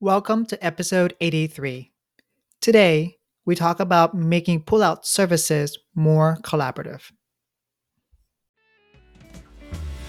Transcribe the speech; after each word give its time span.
Welcome 0.00 0.44
to 0.46 0.62
episode 0.62 1.14
83. 1.20 1.92
Today, 2.60 3.16
we 3.46 3.54
talk 3.54 3.78
about 3.78 4.12
making 4.12 4.64
pullout 4.64 5.04
services 5.04 5.78
more 5.94 6.36
collaborative. 6.42 7.12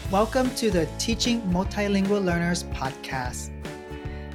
Welcome 0.09 0.49
to 0.55 0.71
the 0.71 0.89
Teaching 0.97 1.39
Multilingual 1.43 2.25
Learners 2.25 2.63
podcast. 2.63 3.51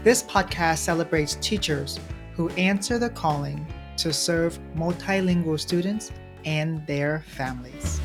This 0.04 0.22
podcast 0.22 0.78
celebrates 0.78 1.34
teachers 1.42 1.98
who 2.34 2.48
answer 2.50 3.00
the 3.00 3.10
calling 3.10 3.66
to 3.96 4.12
serve 4.12 4.56
multilingual 4.76 5.58
students 5.58 6.12
and 6.44 6.86
their 6.86 7.24
families. 7.26 8.00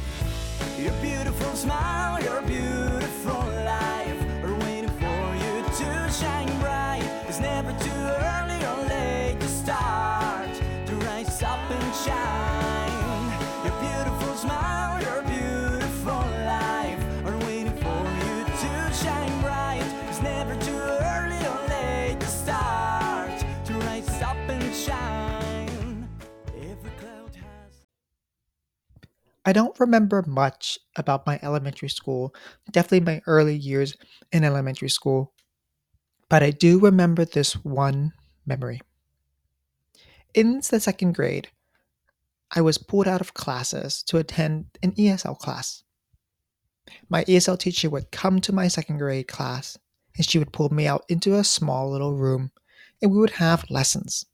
I 29.48 29.54
don't 29.54 29.80
remember 29.80 30.24
much 30.26 30.80
about 30.96 31.28
my 31.28 31.40
elementary 31.44 31.90
school, 31.90 32.34
definitely 32.72 33.02
my 33.02 33.22
early 33.28 33.56
years 33.56 33.96
in 34.32 34.44
elementary 34.44 34.90
school, 34.90 35.34
but 36.30 36.42
I 36.42 36.50
do 36.50 36.80
remember 36.80 37.26
this 37.26 37.54
one 37.54 38.14
memory. 38.46 38.82
In 40.34 40.62
the 40.68 40.80
second 40.80 41.14
grade, 41.14 41.50
I 42.52 42.62
was 42.62 42.78
pulled 42.78 43.08
out 43.08 43.22
of 43.22 43.34
classes 43.34 44.04
to 44.04 44.18
attend 44.18 44.66
an 44.84 44.94
ESL 44.94 45.38
class. 45.38 45.84
My 47.10 47.24
ESL 47.26 47.60
teacher 47.60 47.90
would 47.90 48.12
come 48.12 48.40
to 48.42 48.54
my 48.54 48.68
second 48.68 49.00
grade 49.00 49.28
class 49.28 49.78
and 50.16 50.26
she 50.26 50.38
would 50.38 50.54
pull 50.54 50.74
me 50.74 50.88
out 50.88 51.04
into 51.10 51.36
a 51.36 51.44
small 51.44 51.90
little 51.90 52.14
room 52.14 52.52
and 53.02 53.12
we 53.12 53.18
would 53.18 53.32
have 53.32 53.70
lessons. 53.70 54.26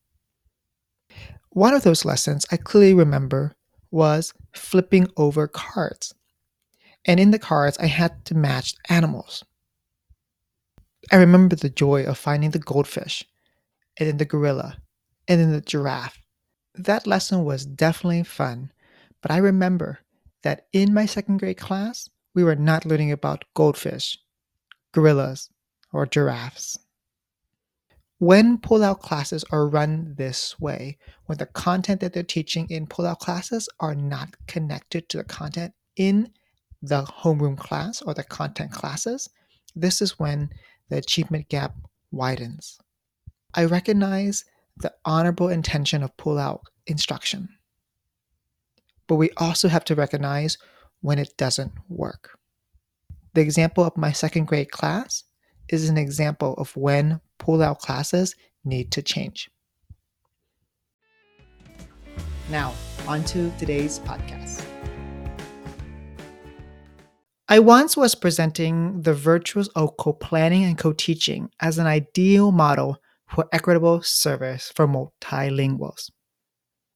One 1.50 1.74
of 1.74 1.84
those 1.84 2.06
lessons 2.06 2.46
I 2.52 2.58
clearly 2.58 2.94
remember 2.94 3.56
was 3.90 4.34
flipping 4.54 5.08
over 5.18 5.48
cards. 5.48 6.14
And 7.06 7.20
in 7.20 7.32
the 7.32 7.40
cards, 7.40 7.78
I 7.80 7.88
had 7.88 8.24
to 8.26 8.36
match 8.36 8.76
animals. 8.90 9.44
I 11.12 11.18
remember 11.18 11.56
the 11.56 11.70
joy 11.70 12.06
of 12.06 12.18
finding 12.18 12.52
the 12.52 12.60
goldfish, 12.60 13.26
and 13.98 14.08
then 14.08 14.18
the 14.18 14.26
gorilla, 14.26 14.78
and 15.28 15.42
then 15.42 15.52
the 15.52 15.62
giraffe. 15.62 16.21
That 16.76 17.06
lesson 17.06 17.44
was 17.44 17.66
definitely 17.66 18.24
fun, 18.24 18.72
but 19.22 19.32
I 19.32 19.38
remember 19.38 20.00
that 20.44 20.68
in 20.72 20.94
my 20.94 21.06
second 21.06 21.38
grade 21.38 21.58
class, 21.58 22.10
we 22.34 22.44
were 22.44 22.56
not 22.56 22.86
learning 22.86 23.12
about 23.12 23.44
goldfish, 23.54 24.18
gorillas, 24.94 25.50
or 25.92 26.06
giraffes. 26.06 26.78
When 28.20 28.60
pullout 28.60 29.00
classes 29.00 29.44
are 29.52 29.68
run 29.68 30.14
this 30.18 30.60
way, 30.60 30.98
when 31.26 31.40
the 31.40 31.48
content 31.48 32.02
that 32.02 32.14
they're 32.14 32.24
teaching 32.24 32.68
in 32.70 32.88
pullout 32.88 33.20
classes 33.20 33.68
are 33.80 33.96
not 33.96 34.36
connected 34.48 35.10
to 35.10 35.18
the 35.18 35.24
content 35.24 35.74
in 35.96 36.32
the 36.82 37.04
homeroom 37.04 37.58
class 37.58 38.02
or 38.02 38.14
the 38.14 38.24
content 38.24 38.72
classes, 38.72 39.28
this 39.76 40.02
is 40.02 40.20
when 40.20 40.52
the 40.90 40.98
achievement 40.98 41.50
gap 41.50 41.76
widens. 42.12 42.80
I 43.54 43.66
recognize 43.66 44.46
the 44.78 44.94
honorable 45.06 45.50
intention 45.50 46.04
of 46.04 46.16
pull 46.18 46.38
out 46.38 46.62
instruction, 46.88 47.50
but 49.08 49.16
we 49.16 49.30
also 49.38 49.68
have 49.68 49.86
to 49.86 49.96
recognize 49.96 50.58
when 51.02 51.20
it 51.20 51.36
doesn't 51.38 51.72
work. 51.90 52.38
The 53.34 53.42
example 53.42 53.84
of 53.84 53.98
my 53.98 54.12
second 54.12 54.46
grade 54.46 54.72
class 54.72 55.24
is 55.70 55.90
an 55.90 55.98
example 55.98 56.54
of 56.56 56.76
when 56.76 57.22
pull 57.38 57.62
out 57.62 57.80
classes 57.80 58.36
need 58.64 58.92
to 58.92 59.02
change. 59.02 59.50
Now, 62.50 62.74
on 63.08 63.24
to 63.26 63.52
today's 63.58 64.00
podcast. 64.00 64.66
I 67.48 67.60
once 67.60 67.98
was 67.98 68.16
presenting 68.16 69.02
the 69.02 69.14
virtues 69.14 69.68
of 69.70 69.98
co-planning 69.98 70.64
and 70.64 70.78
co-teaching 70.78 71.50
as 71.60 71.78
an 71.78 71.88
ideal 71.88 72.52
model 72.52 72.98
for 73.32 73.48
equitable 73.52 74.02
service 74.02 74.72
for 74.76 74.88
multilinguals. 74.88 76.12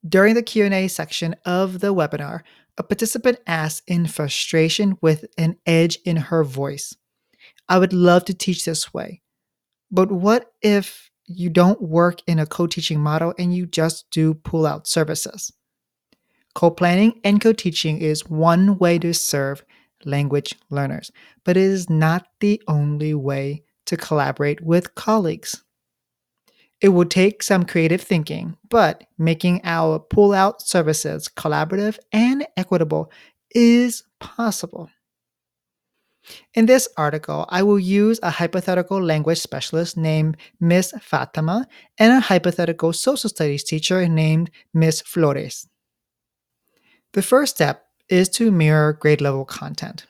During 0.08 0.36
the 0.36 0.44
Q&A 0.44 0.88
section 0.88 1.36
of 1.46 1.80
the 1.80 1.94
webinar, 1.94 2.42
a 2.78 2.84
participant 2.84 3.40
asked 3.48 3.84
in 3.88 4.06
frustration 4.06 4.98
with 5.02 5.26
an 5.38 5.56
edge 5.66 5.98
in 6.06 6.18
her 6.18 6.44
voice, 6.44 6.96
I 7.68 7.80
would 7.80 7.94
love 7.94 8.26
to 8.26 8.34
teach 8.34 8.66
this 8.66 8.94
way. 8.94 9.22
But 9.90 10.12
what 10.12 10.52
if 10.62 11.10
you 11.26 11.50
don't 11.50 11.82
work 11.82 12.22
in 12.28 12.38
a 12.38 12.46
co 12.46 12.68
teaching 12.68 13.00
model 13.00 13.34
and 13.40 13.56
you 13.56 13.66
just 13.66 14.06
do 14.12 14.34
pull 14.34 14.66
out 14.66 14.88
services? 14.88 15.52
Co 16.54 16.70
planning 16.70 17.20
and 17.24 17.42
co 17.42 17.54
teaching 17.54 18.00
is 18.00 18.30
one 18.30 18.78
way 18.78 19.00
to 19.00 19.14
serve 19.14 19.64
language 20.04 20.56
learners, 20.70 21.12
but 21.44 21.58
it 21.58 21.64
is 21.64 21.90
not 21.90 22.28
the 22.42 22.62
only 22.68 23.14
way 23.14 23.64
to 23.86 23.98
collaborate 23.98 24.62
with 24.62 24.96
colleagues. 24.96 25.64
It 26.86 26.90
will 26.90 27.06
take 27.06 27.42
some 27.42 27.66
creative 27.66 28.00
thinking, 28.00 28.58
but 28.70 29.06
making 29.18 29.62
our 29.64 29.98
pull 29.98 30.34
out 30.34 30.62
services 30.62 31.28
collaborative 31.28 31.98
and 32.12 32.46
equitable 32.58 33.12
is 33.50 34.04
possible. 34.20 34.92
In 36.54 36.68
this 36.68 36.88
article, 36.96 37.48
I 37.50 37.64
will 37.64 37.80
use 37.80 38.20
a 38.22 38.30
hypothetical 38.30 39.02
language 39.02 39.40
specialist 39.40 39.98
named 39.98 40.38
Miss 40.60 40.94
Fatima 41.02 41.68
and 41.98 42.14
a 42.14 42.20
hypothetical 42.20 42.94
social 42.94 43.32
studies 43.32 43.64
teacher 43.64 44.08
named 44.08 44.52
Miss 44.72 45.02
Flores. 45.02 45.68
The 47.14 47.24
first 47.24 47.56
step 47.56 47.84
is 48.10 48.30
to 48.38 48.52
mirror 48.52 48.94
grade 48.94 49.22
level 49.22 49.44
content. 49.44 50.06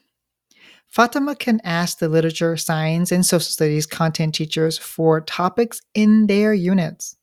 Fatima 0.95 1.35
can 1.35 1.59
ask 1.65 1.99
the 1.99 2.07
literature, 2.07 2.55
science, 2.55 3.11
and 3.11 3.25
social 3.25 3.51
studies 3.51 3.85
content 3.85 4.33
teachers 4.33 4.77
for 4.77 5.19
topics 5.19 5.81
in 5.93 6.27
their 6.27 6.53
units. 6.53 7.17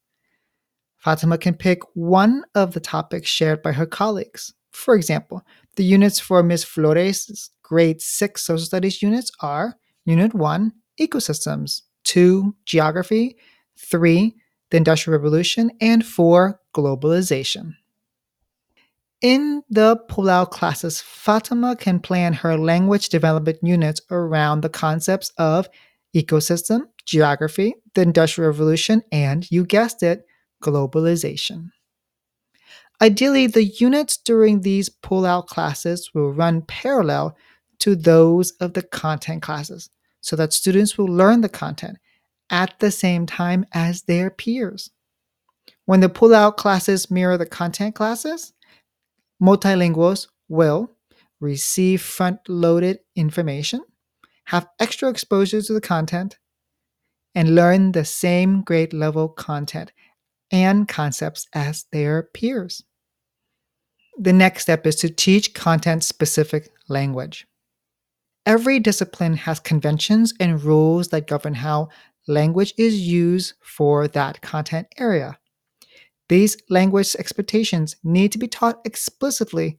Fatima 0.99 1.39
can 1.39 1.55
pick 1.55 1.79
one 1.95 2.45
of 2.55 2.75
the 2.75 2.81
topics 2.81 3.31
shared 3.31 3.63
by 3.63 3.73
her 3.73 3.87
colleagues. 3.87 4.53
For 4.73 4.95
example, 4.95 5.41
the 5.77 5.85
units 5.85 6.21
for 6.21 6.43
Ms. 6.43 6.65
Flores' 6.65 7.49
grade 7.63 8.03
6 8.03 8.45
social 8.45 8.63
studies 8.63 9.01
units 9.01 9.33
are 9.41 9.79
Unit 10.05 10.35
1, 10.35 10.73
Ecosystems, 11.01 11.81
2, 12.05 12.55
Geography, 12.67 13.39
3, 13.79 14.35
the 14.71 14.77
Industrial 14.77 15.19
Revolution, 15.19 15.71
and 15.81 16.05
4, 16.05 16.61
Globalization. 16.75 17.73
In 19.23 19.63
the 19.71 19.99
pullout 20.09 20.51
classes, 20.51 21.01
Fatima 21.01 21.77
can 21.77 22.01
plan 22.01 22.33
her 22.33 22.59
language 22.59 23.09
development 23.09 23.59
units 23.63 24.01
around 24.11 24.61
the 24.61 24.69
concepts 24.69 25.31
of 25.39 25.69
ecosystem, 26.15 26.89
geography, 27.07 27.75
the 27.95 28.03
Industrial 28.03 28.51
Revolution, 28.51 29.01
and, 29.13 29.49
you 29.49 29.65
guessed 29.65 30.03
it, 30.03 30.27
globalization. 30.61 31.71
Ideally, 33.01 33.47
the 33.47 33.65
units 33.65 34.17
during 34.17 34.61
these 34.61 34.89
pull-out 34.89 35.47
classes 35.47 36.11
will 36.13 36.33
run 36.33 36.63
parallel 36.63 37.37
to 37.79 37.95
those 37.95 38.51
of 38.61 38.75
the 38.75 38.83
content 38.83 39.43
classes 39.43 39.89
so 40.21 40.35
that 40.35 40.53
students 40.53 40.99
will 40.99 41.07
learn 41.07 41.43
the 41.43 41.49
content 41.49 41.99
at 42.51 42.75
the 42.81 42.91
same 42.91 43.27
time 43.27 43.67
as 43.73 44.03
their 44.03 44.31
peers. 44.31 44.91
When 45.85 46.01
the 46.01 46.09
pull-out 46.09 46.57
classes 46.57 47.11
mirror 47.11 47.39
the 47.39 47.47
content 47.47 47.95
classes, 47.95 48.53
multilinguals 49.43 50.29
will 50.49 50.91
receive 51.41 52.01
front-loaded 52.01 53.01
information, 53.17 53.81
have 54.47 54.69
extra 54.79 55.09
exposure 55.09 55.61
to 55.61 55.73
the 55.73 55.81
content, 55.81 56.39
and 57.35 57.55
learn 57.55 57.93
the 57.93 58.05
same 58.05 58.63
grade 58.63 58.93
level 58.93 59.29
content 59.29 59.91
and 60.51 60.87
concepts 60.87 61.49
as 61.55 61.87
their 61.91 62.23
peers. 62.35 62.85
The 64.19 64.33
next 64.33 64.63
step 64.63 64.87
is 64.87 64.97
to 64.97 65.09
teach 65.09 65.55
content 65.55 66.05
specific 66.05 66.69
language. 66.89 67.47
Every 68.45 68.79
discipline 68.79 69.35
has 69.35 69.59
conventions 69.61 70.35
and 70.39 70.63
rules 70.63 71.09
that 71.09 71.27
govern 71.27 71.55
how 71.55 71.89
language 72.29 72.75
is 72.77 73.01
used 73.01 73.55
for 73.63 74.07
that 74.09 74.43
content 74.43 74.89
area. 74.99 75.39
These 76.29 76.57
language 76.71 77.15
expectations 77.19 77.97
need 78.03 78.33
to 78.33 78.39
be 78.39 78.49
taught 78.49 78.81
explicitly 78.85 79.79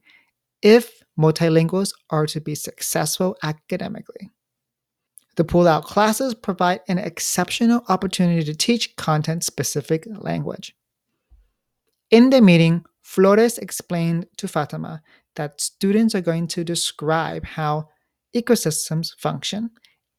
if 0.62 1.02
multilinguals 1.18 1.92
are 2.10 2.26
to 2.26 2.40
be 2.40 2.54
successful 2.54 3.36
academically. 3.42 4.30
The 5.36 5.44
pull 5.44 5.66
out 5.66 5.84
classes 5.84 6.34
provide 6.34 6.80
an 6.86 6.98
exceptional 6.98 7.82
opportunity 7.88 8.44
to 8.44 8.54
teach 8.54 8.94
content 8.96 9.44
specific 9.44 10.06
language. 10.06 10.76
In 12.10 12.30
the 12.30 12.40
meeting, 12.40 12.84
Flores 13.02 13.58
explained 13.58 14.26
to 14.36 14.48
Fatima 14.48 15.02
that 15.36 15.60
students 15.60 16.14
are 16.14 16.20
going 16.20 16.46
to 16.48 16.64
describe 16.64 17.44
how 17.44 17.88
ecosystems 18.34 19.14
function 19.18 19.70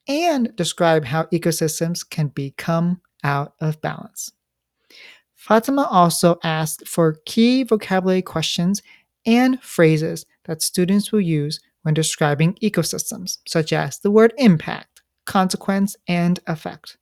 and 0.07 0.55
describe 0.55 1.05
how 1.05 1.23
ecosystems 1.25 2.07
can 2.07 2.27
become 2.27 3.01
out 3.23 3.53
of 3.59 3.81
balance. 3.81 4.31
Fatima 5.45 5.87
also 5.91 6.39
asked 6.43 6.87
for 6.87 7.19
key 7.27 7.61
vocabulary 7.61 8.23
questions 8.23 8.81
and 9.27 9.61
phrases 9.61 10.25
that 10.45 10.63
students 10.63 11.11
will 11.11 11.21
use 11.21 11.59
when 11.83 11.93
describing 11.93 12.55
ecosystems, 12.63 13.37
such 13.47 13.71
as 13.71 13.99
the 13.99 14.09
word 14.09 14.33
impact, 14.39 15.03
consequence, 15.25 15.95
and 16.07 16.39
effect. 16.47 16.97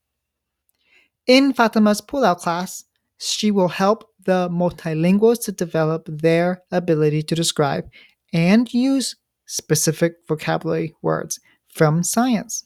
In 1.26 1.54
Fatima's 1.54 2.02
pull-out 2.02 2.40
class, 2.40 2.84
she 3.18 3.50
will 3.50 3.70
help 3.70 4.10
the 4.26 4.50
multilinguals 4.50 5.42
to 5.46 5.54
develop 5.54 6.06
their 6.10 6.64
ability 6.70 7.24
to 7.24 7.36
describe 7.36 7.90
and 8.34 8.74
use 8.74 9.16
specific 9.46 10.16
vocabulary 10.28 10.94
words 11.02 11.40
from 11.70 12.04
science. 12.04 12.66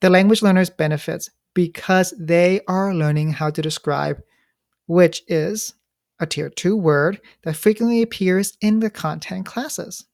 The 0.00 0.10
language 0.10 0.42
learners 0.42 0.70
benefits 0.70 1.28
because 1.54 2.14
they 2.20 2.60
are 2.68 2.94
learning 2.94 3.32
how 3.32 3.50
to 3.50 3.60
describe, 3.60 4.22
which 4.88 5.22
is 5.28 5.74
a 6.18 6.26
tier 6.26 6.50
2 6.50 6.76
word 6.76 7.20
that 7.44 7.54
frequently 7.56 8.02
appears 8.02 8.56
in 8.60 8.80
the 8.80 8.90
content 8.90 9.46
classes. 9.46 10.04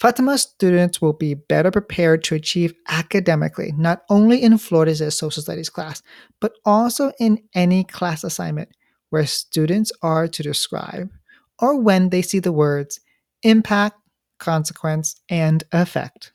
Fatima 0.00 0.38
students 0.38 1.02
will 1.02 1.12
be 1.12 1.34
better 1.34 1.70
prepared 1.70 2.24
to 2.24 2.34
achieve 2.34 2.72
academically, 2.88 3.72
not 3.76 4.02
only 4.08 4.42
in 4.42 4.56
Flores's 4.56 5.16
social 5.16 5.42
studies 5.42 5.68
class, 5.68 6.02
but 6.40 6.54
also 6.64 7.12
in 7.20 7.42
any 7.54 7.84
class 7.84 8.24
assignment 8.24 8.70
where 9.10 9.26
students 9.26 9.92
are 10.00 10.26
to 10.26 10.42
describe 10.42 11.10
or 11.58 11.78
when 11.78 12.08
they 12.08 12.22
see 12.22 12.38
the 12.38 12.52
words 12.52 13.00
impact, 13.42 13.98
consequence, 14.38 15.20
and 15.28 15.64
effect. 15.70 16.32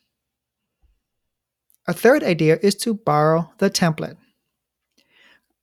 A 1.88 1.92
third 1.92 2.22
idea 2.22 2.58
is 2.62 2.76
to 2.76 2.94
borrow 2.94 3.50
the 3.58 3.70
template. 3.70 4.16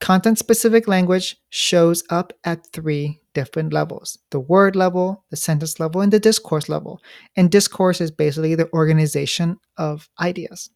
Content 0.04 0.38
specific 0.38 0.86
language 0.86 1.38
shows 1.50 2.04
up 2.10 2.34
at 2.44 2.68
three 2.74 3.22
different 3.34 3.72
levels 3.72 4.20
the 4.32 4.40
word 4.40 4.76
level, 4.76 5.24
the 5.30 5.38
sentence 5.38 5.80
level, 5.80 6.02
and 6.02 6.12
the 6.12 6.20
discourse 6.20 6.68
level. 6.68 7.00
And 7.38 7.50
discourse 7.50 8.02
is 8.02 8.12
basically 8.12 8.54
the 8.56 8.70
organization 8.74 9.60
of 9.78 10.10
ideas. 10.20 10.70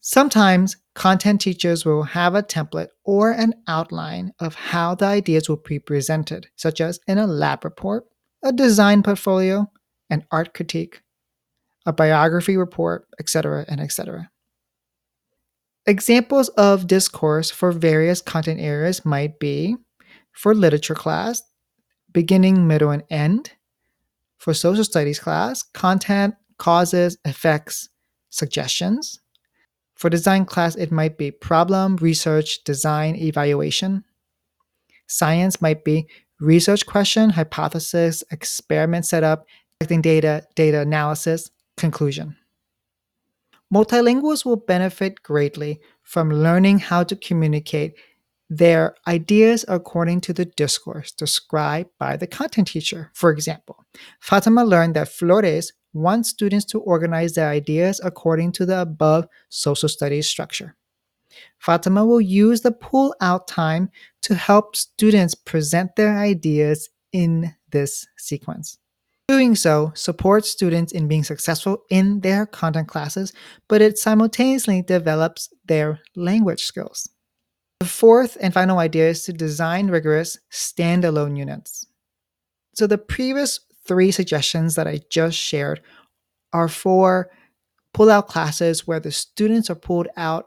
Sometimes 0.00 0.78
content 0.94 1.42
teachers 1.42 1.84
will 1.84 2.04
have 2.04 2.34
a 2.34 2.42
template 2.42 2.88
or 3.04 3.32
an 3.32 3.52
outline 3.68 4.32
of 4.40 4.54
how 4.54 4.94
the 4.94 5.04
ideas 5.04 5.46
will 5.46 5.60
be 5.62 5.78
presented, 5.78 6.46
such 6.56 6.80
as 6.80 7.00
in 7.06 7.18
a 7.18 7.26
lab 7.26 7.66
report, 7.66 8.04
a 8.42 8.50
design 8.50 9.02
portfolio, 9.02 9.70
an 10.08 10.24
art 10.30 10.54
critique, 10.54 11.02
a 11.84 11.92
biography 11.92 12.56
report, 12.56 13.04
etc., 13.20 13.66
and 13.68 13.78
etc. 13.78 14.30
Examples 15.86 16.48
of 16.50 16.86
discourse 16.86 17.50
for 17.50 17.72
various 17.72 18.22
content 18.22 18.60
areas 18.60 19.04
might 19.04 19.40
be 19.40 19.76
for 20.30 20.54
literature 20.54 20.94
class, 20.94 21.42
beginning, 22.12 22.68
middle, 22.68 22.90
and 22.90 23.02
end. 23.10 23.52
For 24.38 24.54
social 24.54 24.84
studies 24.84 25.18
class, 25.18 25.62
content, 25.62 26.34
causes, 26.58 27.18
effects, 27.24 27.88
suggestions. 28.30 29.20
For 29.94 30.08
design 30.08 30.44
class, 30.44 30.76
it 30.76 30.92
might 30.92 31.18
be 31.18 31.30
problem, 31.30 31.96
research, 31.96 32.62
design, 32.64 33.16
evaluation. 33.16 34.04
Science 35.08 35.60
might 35.60 35.84
be 35.84 36.06
research 36.40 36.86
question, 36.86 37.30
hypothesis, 37.30 38.22
experiment 38.30 39.04
setup, 39.04 39.46
collecting 39.78 40.00
data, 40.00 40.44
data 40.54 40.80
analysis, 40.80 41.50
conclusion. 41.76 42.36
Multilinguals 43.72 44.44
will 44.44 44.56
benefit 44.56 45.22
greatly 45.22 45.80
from 46.02 46.30
learning 46.30 46.78
how 46.78 47.04
to 47.04 47.16
communicate 47.16 47.94
their 48.50 48.94
ideas 49.08 49.64
according 49.66 50.20
to 50.20 50.34
the 50.34 50.44
discourse 50.44 51.10
described 51.10 51.88
by 51.98 52.18
the 52.18 52.26
content 52.26 52.68
teacher. 52.68 53.10
For 53.14 53.30
example, 53.30 53.82
Fatima 54.20 54.62
learned 54.62 54.94
that 54.96 55.08
Flores 55.08 55.72
wants 55.94 56.28
students 56.28 56.66
to 56.66 56.80
organize 56.80 57.32
their 57.32 57.48
ideas 57.48 57.98
according 58.04 58.52
to 58.52 58.66
the 58.66 58.82
above 58.82 59.26
social 59.48 59.88
studies 59.88 60.28
structure. 60.28 60.76
Fatima 61.58 62.04
will 62.04 62.20
use 62.20 62.60
the 62.60 62.72
pull 62.72 63.14
out 63.22 63.48
time 63.48 63.90
to 64.20 64.34
help 64.34 64.76
students 64.76 65.34
present 65.34 65.96
their 65.96 66.18
ideas 66.18 66.90
in 67.12 67.54
this 67.70 68.06
sequence. 68.18 68.78
Doing 69.28 69.54
so 69.54 69.92
supports 69.94 70.50
students 70.50 70.92
in 70.92 71.08
being 71.08 71.24
successful 71.24 71.84
in 71.90 72.20
their 72.20 72.44
content 72.44 72.88
classes, 72.88 73.32
but 73.68 73.80
it 73.80 73.98
simultaneously 73.98 74.82
develops 74.82 75.48
their 75.64 76.00
language 76.16 76.62
skills. 76.64 77.08
The 77.80 77.86
fourth 77.86 78.36
and 78.40 78.52
final 78.52 78.78
idea 78.78 79.08
is 79.08 79.24
to 79.24 79.32
design 79.32 79.88
rigorous 79.88 80.38
standalone 80.50 81.36
units. 81.36 81.86
So, 82.74 82.86
the 82.86 82.98
previous 82.98 83.60
three 83.86 84.10
suggestions 84.10 84.74
that 84.74 84.86
I 84.86 85.00
just 85.10 85.36
shared 85.36 85.80
are 86.52 86.68
for 86.68 87.30
pull 87.94 88.10
out 88.10 88.28
classes 88.28 88.86
where 88.86 89.00
the 89.00 89.12
students 89.12 89.70
are 89.70 89.74
pulled 89.74 90.08
out 90.16 90.46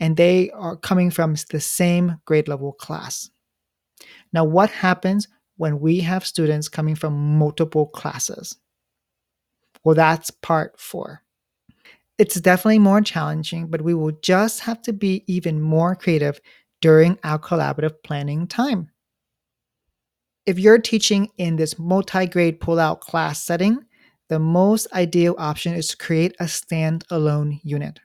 and 0.00 0.16
they 0.16 0.50
are 0.50 0.76
coming 0.76 1.10
from 1.10 1.34
the 1.50 1.60
same 1.60 2.20
grade 2.24 2.48
level 2.48 2.72
class. 2.72 3.28
Now, 4.32 4.44
what 4.44 4.70
happens 4.70 5.28
when 5.58 5.80
we 5.80 6.00
have 6.00 6.26
students 6.26 6.68
coming 6.68 6.94
from 6.94 7.38
multiple 7.38 7.86
classes? 7.86 8.56
Well, 9.84 9.94
that's 9.94 10.30
part 10.30 10.80
four. 10.80 11.22
It's 12.16 12.40
definitely 12.40 12.80
more 12.80 13.00
challenging, 13.00 13.68
but 13.68 13.82
we 13.82 13.94
will 13.94 14.12
just 14.22 14.60
have 14.60 14.82
to 14.82 14.92
be 14.92 15.22
even 15.26 15.60
more 15.60 15.94
creative 15.94 16.40
during 16.80 17.18
our 17.22 17.38
collaborative 17.38 18.02
planning 18.02 18.46
time. 18.46 18.90
If 20.46 20.58
you're 20.58 20.78
teaching 20.78 21.28
in 21.36 21.56
this 21.56 21.78
multi 21.78 22.26
grade 22.26 22.60
pull 22.60 22.80
out 22.80 23.00
class 23.00 23.42
setting, 23.42 23.80
the 24.28 24.38
most 24.38 24.86
ideal 24.92 25.34
option 25.38 25.74
is 25.74 25.88
to 25.88 25.96
create 25.96 26.34
a 26.40 26.44
standalone 26.44 27.60
unit. 27.62 28.00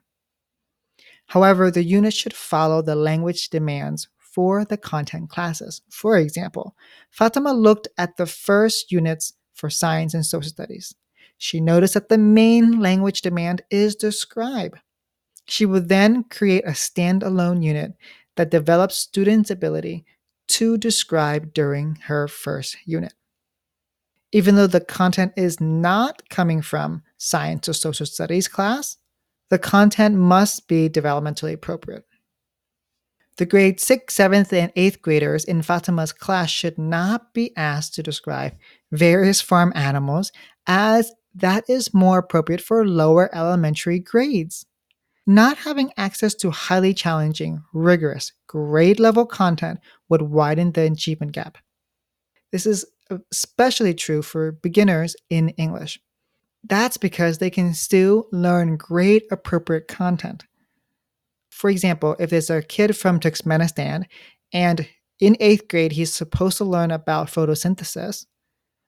However, 1.27 1.71
the 1.71 1.83
unit 1.83 2.13
should 2.13 2.33
follow 2.33 2.81
the 2.81 2.95
language 2.95 3.49
demands 3.49 4.07
for 4.33 4.65
the 4.65 4.77
content 4.77 5.29
classes. 5.29 5.81
For 5.89 6.17
example, 6.17 6.75
Fatima 7.11 7.53
looked 7.53 7.87
at 7.97 8.17
the 8.17 8.25
first 8.25 8.91
units 8.91 9.33
for 9.53 9.69
science 9.69 10.13
and 10.13 10.25
social 10.25 10.49
studies. 10.49 10.95
She 11.37 11.61
noticed 11.61 11.93
that 11.93 12.09
the 12.09 12.17
main 12.17 12.79
language 12.79 13.21
demand 13.21 13.61
is 13.69 13.95
describe. 13.95 14.77
She 15.45 15.65
would 15.65 15.89
then 15.89 16.23
create 16.23 16.65
a 16.65 16.71
standalone 16.71 17.63
unit 17.63 17.93
that 18.35 18.49
develops 18.49 18.95
students' 18.95 19.51
ability 19.51 20.05
to 20.47 20.77
describe 20.77 21.53
during 21.53 21.95
her 22.05 22.27
first 22.27 22.77
unit. 22.85 23.13
Even 24.31 24.55
though 24.55 24.67
the 24.67 24.81
content 24.81 25.33
is 25.37 25.61
not 25.61 26.27
coming 26.29 26.61
from 26.61 27.03
science 27.17 27.69
or 27.69 27.73
social 27.73 28.05
studies 28.05 28.47
class, 28.47 28.97
the 29.49 29.59
content 29.59 30.15
must 30.15 30.67
be 30.67 30.89
developmentally 30.89 31.53
appropriate. 31.53 32.05
The 33.37 33.45
grade 33.47 33.79
6th, 33.79 34.11
7th, 34.11 34.53
and 34.53 34.73
8th 34.75 35.01
graders 35.01 35.43
in 35.43 35.63
Fatima's 35.63 36.13
class 36.13 36.51
should 36.51 36.77
not 36.77 37.33
be 37.33 37.55
asked 37.57 37.95
to 37.95 38.03
describe 38.03 38.55
various 38.91 39.41
farm 39.41 39.73
animals, 39.75 40.31
as 40.67 41.11
that 41.33 41.63
is 41.67 41.93
more 41.93 42.19
appropriate 42.19 42.61
for 42.61 42.85
lower 42.85 43.33
elementary 43.35 43.99
grades. 43.99 44.65
Not 45.25 45.57
having 45.57 45.91
access 45.97 46.35
to 46.35 46.51
highly 46.51 46.93
challenging, 46.93 47.63
rigorous, 47.73 48.33
grade 48.45 48.99
level 48.99 49.25
content 49.25 49.79
would 50.09 50.21
widen 50.21 50.73
the 50.73 50.83
achievement 50.83 51.31
gap. 51.31 51.57
This 52.51 52.67
is 52.67 52.85
especially 53.31 53.93
true 53.93 54.21
for 54.21 54.51
beginners 54.51 55.15
in 55.29 55.49
English. 55.49 55.99
That's 56.63 56.97
because 56.97 57.37
they 57.37 57.49
can 57.49 57.73
still 57.73 58.27
learn 58.31 58.77
grade 58.77 59.23
appropriate 59.31 59.87
content. 59.87 60.45
For 61.53 61.69
example, 61.69 62.15
if 62.19 62.31
there's 62.31 62.49
a 62.49 62.61
kid 62.61 62.97
from 62.97 63.19
Turkmenistan 63.19 64.05
and 64.51 64.87
in 65.19 65.37
eighth 65.39 65.67
grade 65.67 65.93
he's 65.93 66.11
supposed 66.11 66.57
to 66.57 66.65
learn 66.65 66.91
about 66.91 67.27
photosynthesis, 67.27 68.25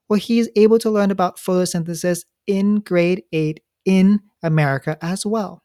well, 0.10 0.20
he's 0.20 0.50
able 0.56 0.80
to 0.80 0.90
learn 0.90 1.12
about 1.12 1.38
photosynthesis 1.38 2.26
in 2.48 2.80
grade 2.80 3.24
eight 3.32 3.62
in 3.86 4.20
America 4.44 4.98
as 5.02 5.26
well. 5.26 5.62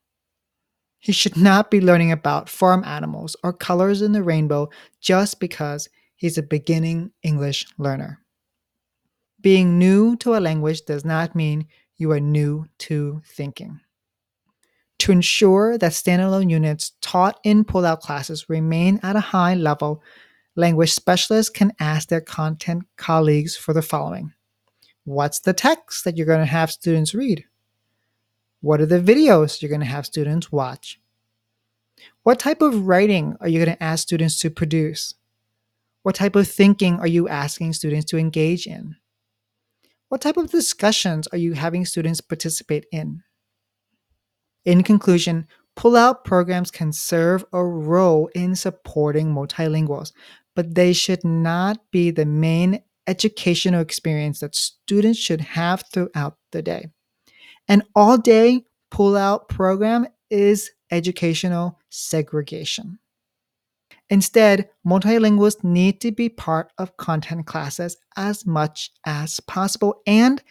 He 0.98 1.12
should 1.12 1.36
not 1.36 1.70
be 1.70 1.80
learning 1.80 2.12
about 2.12 2.50
farm 2.50 2.84
animals 2.84 3.34
or 3.42 3.54
colors 3.54 4.02
in 4.02 4.12
the 4.12 4.22
rainbow 4.22 4.68
just 5.00 5.40
because 5.40 5.88
he's 6.16 6.36
a 6.36 6.42
beginning 6.42 7.12
English 7.22 7.66
learner. 7.78 8.20
Being 9.40 9.78
new 9.78 10.16
to 10.16 10.36
a 10.36 10.38
language 10.38 10.82
does 10.82 11.04
not 11.04 11.34
mean 11.34 11.66
you 11.96 12.12
are 12.12 12.20
new 12.20 12.66
to 12.80 13.22
thinking. 13.26 13.80
To 15.00 15.12
ensure 15.12 15.78
that 15.78 15.92
standalone 15.92 16.50
units 16.50 16.92
taught 17.00 17.40
in 17.42 17.64
pullout 17.64 18.00
classes 18.00 18.50
remain 18.50 19.00
at 19.02 19.16
a 19.16 19.20
high 19.20 19.54
level, 19.54 20.02
language 20.56 20.92
specialists 20.92 21.48
can 21.48 21.72
ask 21.80 22.08
their 22.08 22.20
content 22.20 22.82
colleagues 22.98 23.56
for 23.56 23.72
the 23.72 23.80
following 23.80 24.34
What's 25.04 25.40
the 25.40 25.54
text 25.54 26.04
that 26.04 26.18
you're 26.18 26.26
going 26.26 26.40
to 26.40 26.44
have 26.44 26.70
students 26.70 27.14
read? 27.14 27.46
What 28.60 28.82
are 28.82 28.86
the 28.86 29.00
videos 29.00 29.62
you're 29.62 29.70
going 29.70 29.80
to 29.80 29.86
have 29.86 30.04
students 30.04 30.52
watch? 30.52 31.00
What 32.22 32.38
type 32.38 32.60
of 32.60 32.86
writing 32.86 33.38
are 33.40 33.48
you 33.48 33.64
going 33.64 33.74
to 33.74 33.82
ask 33.82 34.02
students 34.02 34.38
to 34.40 34.50
produce? 34.50 35.14
What 36.02 36.14
type 36.14 36.36
of 36.36 36.46
thinking 36.46 37.00
are 37.00 37.06
you 37.06 37.26
asking 37.26 37.72
students 37.72 38.04
to 38.10 38.18
engage 38.18 38.66
in? 38.66 38.96
What 40.10 40.20
type 40.20 40.36
of 40.36 40.50
discussions 40.50 41.26
are 41.28 41.38
you 41.38 41.54
having 41.54 41.86
students 41.86 42.20
participate 42.20 42.84
in? 42.92 43.22
In 44.64 44.82
conclusion, 44.82 45.46
pull-out 45.76 46.24
programs 46.24 46.70
can 46.70 46.92
serve 46.92 47.44
a 47.52 47.64
role 47.64 48.28
in 48.34 48.54
supporting 48.54 49.34
multilinguals, 49.34 50.12
but 50.54 50.74
they 50.74 50.92
should 50.92 51.24
not 51.24 51.78
be 51.90 52.10
the 52.10 52.26
main 52.26 52.82
educational 53.06 53.80
experience 53.80 54.40
that 54.40 54.54
students 54.54 55.18
should 55.18 55.40
have 55.40 55.84
throughout 55.92 56.36
the 56.52 56.62
day. 56.62 56.88
An 57.68 57.82
all-day 57.94 58.64
pull-out 58.90 59.48
program 59.48 60.06
is 60.28 60.70
educational 60.90 61.78
segregation. 61.88 62.98
Instead, 64.10 64.68
multilinguals 64.86 65.62
need 65.62 66.00
to 66.00 66.10
be 66.10 66.28
part 66.28 66.72
of 66.78 66.96
content 66.96 67.46
classes 67.46 67.96
as 68.16 68.44
much 68.44 68.90
as 69.06 69.40
possible, 69.40 70.02
and 70.06 70.42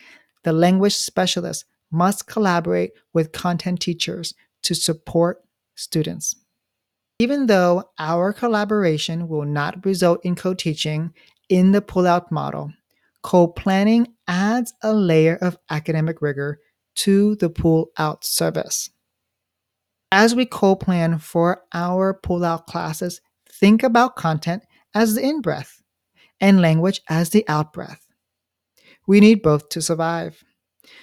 the 0.44 0.54
language 0.54 0.96
specialist 0.96 1.66
must 1.92 2.28
collaborate 2.28 2.92
with 3.14 3.32
content 3.32 3.82
teachers 3.82 4.34
to 4.64 4.76
support 4.76 5.42
students. 5.76 6.36
Even 7.20 7.48
though 7.48 7.84
our 7.98 8.32
collaboration 8.32 9.28
will 9.28 9.46
not 9.46 9.86
result 9.86 10.20
in 10.24 10.36
co 10.36 10.54
teaching 10.54 11.12
in 11.50 11.72
the 11.72 11.82
pull-out 11.82 12.32
model, 12.32 12.72
co 13.24 13.48
planning 13.48 14.08
adds 14.28 14.74
a 14.82 14.94
layer 14.94 15.38
of 15.42 15.58
academic 15.70 16.22
rigor 16.22 16.60
to 16.96 17.36
the 17.36 17.50
pull-out 17.50 18.24
service. 18.24 18.90
As 20.12 20.34
we 20.34 20.46
co 20.46 20.76
plan 20.76 21.20
for 21.20 21.64
our 21.74 22.14
pull-out 22.14 22.68
classes, 22.68 23.22
think 23.52 23.84
about 23.84 24.16
content 24.16 24.64
as 24.94 25.16
the 25.16 25.22
in 25.22 25.42
breath 25.42 25.82
and 26.40 26.62
language 26.62 27.02
as 27.10 27.30
the 27.30 27.48
out 27.48 27.74
breath. 27.74 28.06
We 29.08 29.20
need 29.20 29.42
both 29.42 29.70
to 29.70 29.82
survive. 29.82 30.44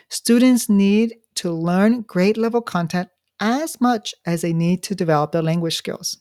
Students 0.08 0.68
need 0.68 1.16
to 1.36 1.50
learn 1.50 2.02
grade 2.02 2.36
level 2.36 2.62
content 2.62 3.08
as 3.40 3.80
much 3.80 4.14
as 4.24 4.42
they 4.42 4.52
need 4.52 4.82
to 4.84 4.94
develop 4.94 5.32
their 5.32 5.42
language 5.42 5.76
skills. 5.76 6.18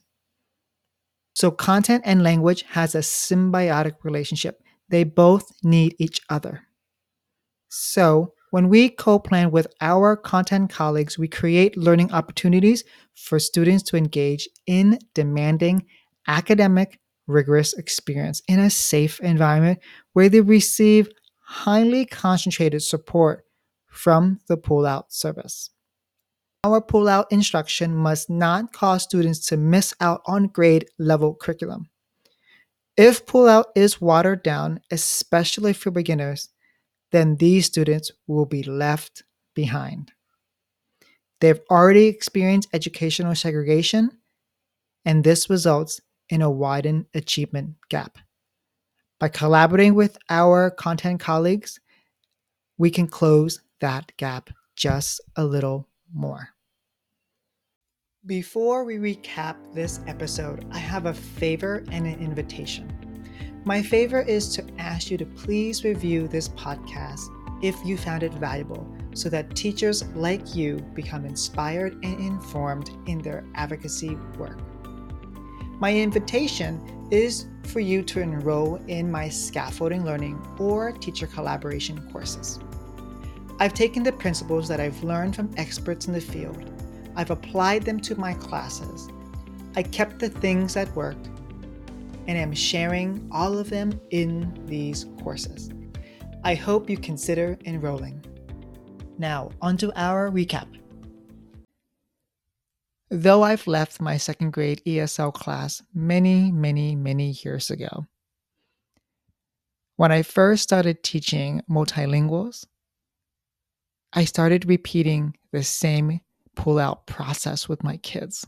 So, 1.34 1.52
content 1.52 2.04
and 2.06 2.24
language 2.24 2.64
has 2.70 2.96
a 2.96 3.00
symbiotic 3.00 3.96
relationship. 4.04 4.62
They 4.90 5.04
both 5.04 5.52
need 5.64 5.96
each 6.00 6.22
other. 6.30 6.64
So, 7.70 8.34
when 8.52 8.70
we 8.70 8.90
co 8.90 9.20
plan 9.20 9.52
with 9.52 9.68
our 9.82 10.16
content 10.16 10.70
colleagues, 10.70 11.18
we 11.18 11.28
create 11.28 11.76
learning 11.76 12.14
opportunities 12.14 12.86
for 13.14 13.38
students 13.38 13.84
to 13.84 13.98
engage 13.98 14.48
in 14.66 14.98
demanding 15.14 15.86
academic, 16.28 17.00
rigorous 17.28 17.74
experience 17.74 18.42
in 18.48 18.60
a 18.60 18.70
safe 18.70 19.20
environment 19.20 19.80
where 20.14 20.30
they 20.30 20.42
receive 20.42 21.10
highly 21.42 22.06
concentrated 22.06 22.82
support 22.82 23.45
from 23.96 24.40
the 24.48 24.58
pull-out 24.58 25.12
service. 25.12 25.70
Our 26.64 26.82
pull-out 26.82 27.32
instruction 27.32 27.96
must 27.96 28.30
not 28.30 28.74
cause 28.74 29.04
students 29.04 29.46
to 29.48 29.58
miss 29.58 29.94
out 30.02 30.22
on 30.26 30.48
grade 30.48 30.88
level 30.98 31.36
curriculum. 31.36 31.90
If 32.98 33.26
pull-out 33.26 33.68
is 33.76 34.02
watered 34.02 34.44
down, 34.44 34.80
especially 34.92 35.74
for 35.74 35.92
beginners, 35.92 36.50
then 37.12 37.36
these 37.38 37.66
students 37.66 38.12
will 38.28 38.46
be 38.46 38.64
left 38.64 39.24
behind. 39.54 40.12
They've 41.40 41.62
already 41.70 42.08
experienced 42.08 42.70
educational 42.74 43.36
segregation, 43.36 44.12
and 45.04 45.24
this 45.24 45.50
results 45.50 46.02
in 46.30 46.42
a 46.42 46.50
widened 46.50 47.06
achievement 47.14 47.76
gap. 47.90 48.18
By 49.20 49.30
collaborating 49.30 49.94
with 49.94 50.18
our 50.30 50.72
content 50.72 51.20
colleagues, 51.20 51.80
we 52.78 52.90
can 52.90 53.08
close 53.08 53.62
that 53.80 54.12
gap 54.18 54.50
just 54.76 55.22
a 55.36 55.46
little 55.46 55.88
more. 56.14 56.50
Before 58.26 58.84
we 58.84 58.96
recap 58.96 59.56
this 59.74 60.00
episode, 60.08 60.66
I 60.72 60.80
have 60.80 61.06
a 61.06 61.14
favor 61.14 61.84
and 61.92 62.08
an 62.08 62.20
invitation. 62.20 62.92
My 63.66 63.82
favor 63.82 64.22
is 64.22 64.50
to 64.56 64.66
ask 64.80 65.12
you 65.12 65.18
to 65.18 65.26
please 65.26 65.84
review 65.84 66.28
this 66.28 66.50
podcast 66.50 67.22
if 67.62 67.76
you 67.86 67.98
found 67.98 68.24
it 68.24 68.34
valuable 68.34 68.88
so 69.14 69.30
that 69.30 69.56
teachers 69.56 70.04
like 70.16 70.56
you 70.56 70.78
become 70.94 71.26
inspired 71.26 71.94
and 72.04 72.20
informed 72.20 72.90
in 73.08 73.20
their 73.20 73.46
advocacy 73.56 74.16
work. 74.38 74.60
My 75.80 75.94
invitation 75.94 77.08
is 77.12 77.48
for 77.64 77.80
you 77.80 78.02
to 78.04 78.22
enroll 78.22 78.76
in 78.88 79.12
my 79.12 79.30
scaffolding 79.30 80.04
learning 80.04 80.42
or 80.60 80.92
teacher 80.94 81.28
collaboration 81.28 82.10
courses. 82.12 82.60
I've 83.58 83.74
taken 83.74 84.04
the 84.04 84.12
principles 84.12 84.68
that 84.68 84.82
I've 84.82 85.02
learned 85.04 85.36
from 85.36 85.50
experts 85.56 86.08
in 86.08 86.14
the 86.14 86.20
field, 86.20 86.70
I've 87.16 87.32
applied 87.32 87.84
them 87.84 88.02
to 88.02 88.16
my 88.16 88.34
classes, 88.34 89.08
I 89.78 89.84
kept 89.84 90.20
the 90.20 90.30
things 90.30 90.74
that 90.74 90.94
worked, 90.94 91.28
and 92.28 92.38
am 92.38 92.54
sharing 92.54 93.26
all 93.32 93.58
of 93.58 93.70
them 93.70 94.00
in 94.10 94.54
these 94.66 95.06
courses. 95.24 95.70
I 96.44 96.56
hope 96.56 96.90
you 96.90 96.98
consider 96.98 97.58
enrolling. 97.66 98.24
Now, 99.18 99.52
onto 99.62 99.92
our 99.96 100.30
recap. 100.30 100.68
Though 103.10 103.44
I've 103.44 103.68
left 103.68 104.02
my 104.02 104.18
second 104.18 104.52
grade 104.52 104.82
ESL 104.86 105.34
class 105.34 105.82
many, 105.94 106.52
many, 106.52 106.96
many 106.96 107.36
years 107.44 107.70
ago, 107.70 108.06
when 109.96 110.12
I 110.12 110.24
first 110.24 110.64
started 110.64 111.04
teaching 111.04 111.62
multilinguals, 111.70 112.66
I 114.16 114.24
started 114.24 114.66
repeating 114.66 115.36
the 115.52 115.62
same 115.62 116.22
pull 116.56 116.80
out 116.80 117.06
process 117.06 117.68
with 117.68 117.84
my 117.84 117.98
kids. 117.98 118.48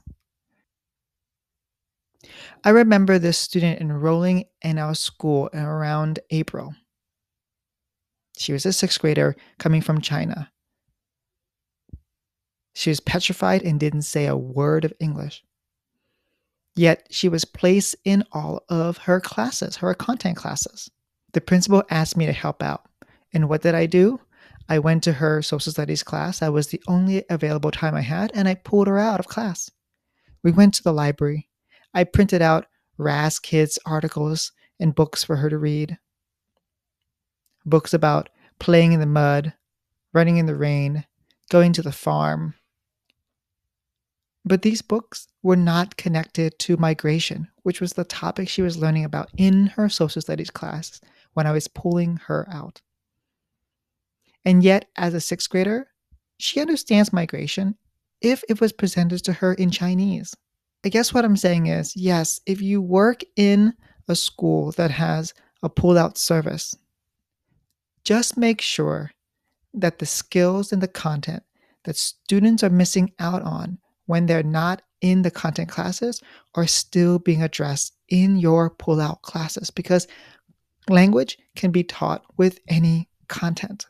I 2.63 2.69
remember 2.69 3.19
this 3.19 3.37
student 3.37 3.81
enrolling 3.81 4.45
in 4.61 4.77
our 4.77 4.95
school 4.95 5.49
around 5.53 6.19
April. 6.29 6.73
She 8.37 8.53
was 8.53 8.65
a 8.65 8.71
sixth 8.71 8.99
grader 9.01 9.35
coming 9.59 9.81
from 9.81 9.99
China. 9.99 10.49
She 12.73 12.89
was 12.89 12.99
petrified 12.99 13.63
and 13.63 13.79
didn't 13.79 14.03
say 14.03 14.25
a 14.25 14.37
word 14.37 14.85
of 14.85 14.93
English. 14.99 15.43
Yet 16.75 17.07
she 17.09 17.27
was 17.27 17.43
placed 17.43 17.95
in 18.05 18.23
all 18.31 18.63
of 18.69 18.99
her 18.99 19.19
classes, 19.19 19.77
her 19.77 19.93
content 19.95 20.37
classes. 20.37 20.89
The 21.33 21.41
principal 21.41 21.83
asked 21.89 22.15
me 22.15 22.25
to 22.27 22.31
help 22.31 22.63
out. 22.63 22.87
And 23.33 23.49
what 23.49 23.63
did 23.63 23.75
I 23.75 23.87
do? 23.87 24.21
I 24.69 24.79
went 24.79 25.03
to 25.03 25.13
her 25.13 25.41
social 25.41 25.71
studies 25.71 26.03
class. 26.03 26.39
That 26.39 26.53
was 26.53 26.67
the 26.67 26.81
only 26.87 27.23
available 27.29 27.71
time 27.71 27.95
I 27.95 28.01
had, 28.01 28.31
and 28.33 28.47
I 28.47 28.55
pulled 28.55 28.87
her 28.87 28.99
out 28.99 29.19
of 29.19 29.27
class. 29.27 29.71
We 30.43 30.51
went 30.51 30.73
to 30.75 30.83
the 30.83 30.93
library. 30.93 31.49
I 31.93 32.03
printed 32.03 32.41
out 32.41 32.67
Raz 32.97 33.39
Kids 33.39 33.79
articles 33.85 34.51
and 34.79 34.95
books 34.95 35.23
for 35.23 35.37
her 35.37 35.49
to 35.49 35.57
read. 35.57 35.97
Books 37.65 37.93
about 37.93 38.29
playing 38.59 38.93
in 38.93 38.99
the 38.99 39.05
mud, 39.05 39.53
running 40.13 40.37
in 40.37 40.45
the 40.45 40.55
rain, 40.55 41.05
going 41.49 41.73
to 41.73 41.81
the 41.81 41.91
farm, 41.91 42.55
but 44.47 44.61
these 44.61 44.81
books 44.81 45.27
were 45.43 45.57
not 45.57 45.97
connected 45.97 46.57
to 46.59 46.77
migration, 46.77 47.49
which 47.63 47.81
was 47.81 47.93
the 47.93 48.05
topic 48.05 48.47
she 48.47 48.61
was 48.61 48.77
learning 48.77 49.03
about 49.03 49.29
in 49.35 49.67
her 49.67 49.89
social 49.89 50.21
studies 50.21 50.49
class 50.49 51.01
when 51.33 51.45
I 51.45 51.51
was 51.51 51.67
pulling 51.67 52.15
her 52.27 52.47
out. 52.49 52.81
And 54.47 54.63
yet, 54.63 54.85
as 54.95 55.13
a 55.13 55.19
sixth 55.19 55.49
grader, 55.49 55.89
she 56.37 56.61
understands 56.61 57.11
migration 57.11 57.75
if 58.21 58.45
it 58.47 58.61
was 58.61 58.71
presented 58.71 59.21
to 59.25 59.33
her 59.33 59.53
in 59.53 59.71
Chinese. 59.71 60.33
I 60.85 60.89
guess 60.89 61.13
what 61.13 61.25
I'm 61.25 61.35
saying 61.35 61.65
is 61.65 61.93
yes, 61.97 62.39
if 62.45 62.61
you 62.61 62.81
work 62.81 63.23
in 63.35 63.73
a 64.07 64.15
school 64.15 64.71
that 64.77 64.89
has 64.89 65.33
a 65.63 65.67
pull 65.67 65.97
out 65.97 66.17
service, 66.17 66.73
just 68.05 68.37
make 68.37 68.61
sure 68.61 69.11
that 69.73 69.99
the 69.99 70.05
skills 70.05 70.71
and 70.71 70.81
the 70.81 70.87
content 70.87 71.43
that 71.83 71.97
students 71.97 72.63
are 72.63 72.69
missing 72.69 73.11
out 73.19 73.41
on 73.41 73.79
when 74.05 74.27
they're 74.27 74.43
not 74.43 74.81
in 75.01 75.23
the 75.23 75.31
content 75.31 75.67
classes 75.67 76.21
are 76.55 76.67
still 76.67 77.19
being 77.19 77.43
addressed 77.43 77.97
in 78.07 78.37
your 78.37 78.69
pull-out 78.69 79.23
classes 79.23 79.69
because 79.71 80.07
language 80.87 81.37
can 81.57 81.69
be 81.69 81.83
taught 81.83 82.23
with 82.37 82.59
any 82.69 83.09
content. 83.27 83.87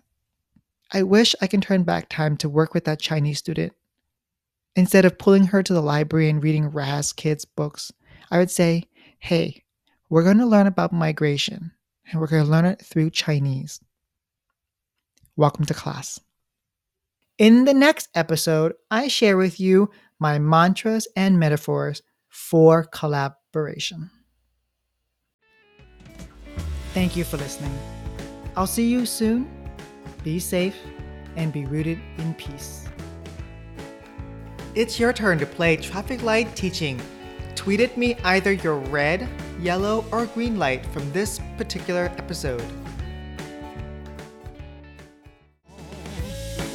I 0.92 1.04
wish 1.04 1.36
I 1.42 1.48
can 1.48 1.62
turn 1.62 1.84
back 1.84 2.10
time 2.10 2.38
to 2.38 2.50
work 2.50 2.74
with 2.74 2.86
that 2.86 3.00
Chinese 3.00 3.40
student 3.40 3.74
Instead 4.78 5.06
of 5.06 5.18
pulling 5.18 5.46
her 5.46 5.64
to 5.64 5.74
the 5.74 5.82
library 5.82 6.30
and 6.30 6.42
reading 6.42 6.70
Raz 6.70 7.12
kids' 7.12 7.46
books, 7.46 7.92
I 8.30 8.38
would 8.38 8.52
say, 8.52 8.84
hey, 9.18 9.64
we're 10.08 10.24
going 10.24 10.38
to 10.38 10.46
learn 10.46 10.68
about 10.68 10.94
migration 10.94 11.72
and 12.06 12.22
we're 12.22 12.28
going 12.28 12.46
to 12.46 12.50
learn 12.50 12.66
it 12.66 12.80
through 12.86 13.10
Chinese. 13.10 13.82
Welcome 15.36 15.66
to 15.66 15.74
class. 15.74 16.20
In 17.40 17.66
the 17.66 17.74
next 17.74 18.10
episode, 18.14 18.74
I 18.92 19.08
share 19.08 19.36
with 19.36 19.60
you 19.60 19.90
my 20.20 20.38
mantras 20.38 21.08
and 21.16 21.40
metaphors 21.40 22.04
for 22.30 22.84
collaboration. 22.84 24.12
Thank 26.94 27.16
you 27.16 27.24
for 27.24 27.38
listening. 27.38 27.76
I'll 28.56 28.68
see 28.68 28.88
you 28.88 29.08
soon. 29.08 29.57
Be 30.28 30.40
safe 30.40 30.76
and 31.38 31.54
be 31.54 31.66
rooted 31.66 32.00
in 32.18 32.34
peace. 32.34 32.84
It's 34.76 35.00
your 35.00 35.14
turn 35.14 35.40
to 35.40 35.46
play 35.46 35.78
traffic 35.78 36.22
light 36.22 36.54
teaching. 36.54 37.00
Tweet 37.56 37.80
at 37.80 37.96
me 37.96 38.18
either 38.26 38.52
your 38.52 38.76
red, 38.76 39.30
yellow, 39.62 40.04
or 40.12 40.26
green 40.26 40.60
light 40.60 40.86
from 40.88 41.10
this 41.14 41.40
particular 41.58 42.12
episode. 42.18 42.66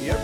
Your 0.01 0.17